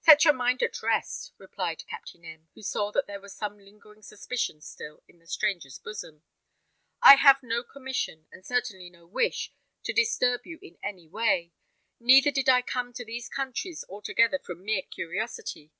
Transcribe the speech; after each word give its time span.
"Set 0.00 0.24
your 0.24 0.34
mind 0.34 0.64
at 0.64 0.82
rest," 0.82 1.32
replied 1.38 1.86
Captain 1.86 2.24
M, 2.24 2.48
who 2.56 2.60
saw 2.60 2.90
that 2.90 3.06
there 3.06 3.20
was 3.20 3.32
some 3.36 3.56
lingering 3.56 4.02
suspicion 4.02 4.60
still 4.60 5.04
in 5.06 5.20
the 5.20 5.28
stranger's 5.28 5.78
bosom. 5.78 6.24
"I 7.00 7.14
have 7.14 7.40
no 7.40 7.62
commission, 7.62 8.26
and 8.32 8.44
certainly 8.44 8.90
no 8.90 9.06
wish, 9.06 9.52
to 9.84 9.92
disturb 9.92 10.44
you 10.44 10.58
in 10.60 10.76
any 10.82 11.06
way; 11.06 11.52
neither 12.00 12.32
did 12.32 12.48
I 12.48 12.62
come 12.62 12.92
to 12.94 13.04
these 13.04 13.28
countries 13.28 13.84
altogether 13.88 14.40
from 14.40 14.64
mere 14.64 14.82
curiosity. 14.82 15.70